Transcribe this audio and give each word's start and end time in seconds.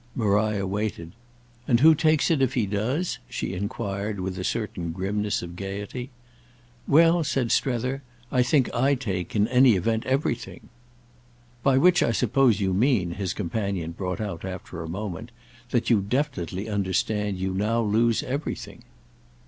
Maria 0.15 0.65
waited. 0.65 1.11
"And 1.67 1.79
who 1.81 1.93
takes 1.93 2.31
it 2.31 2.41
if 2.41 2.55
he 2.55 2.65
does?" 2.65 3.19
she 3.29 3.53
enquired 3.53 4.19
with 4.19 4.39
a 4.39 4.43
certain 4.43 4.91
grimness 4.93 5.43
of 5.43 5.55
gaiety. 5.55 6.09
"Well," 6.87 7.23
said 7.23 7.51
Strether, 7.51 8.01
"I 8.31 8.41
think 8.41 8.73
I 8.73 8.95
take, 8.95 9.35
in 9.35 9.47
any 9.49 9.75
event, 9.75 10.07
everything." 10.07 10.69
"By 11.61 11.77
which 11.77 12.01
I 12.01 12.13
suppose 12.13 12.59
you 12.59 12.73
mean," 12.73 13.11
his 13.11 13.35
companion 13.35 13.91
brought 13.91 14.19
out 14.19 14.43
after 14.43 14.81
a 14.81 14.89
moment, 14.89 15.29
"that 15.69 15.91
you 15.91 16.01
definitely 16.01 16.67
understand 16.67 17.37
you 17.37 17.53
now 17.53 17.79
lose 17.79 18.23
everything." 18.23 18.81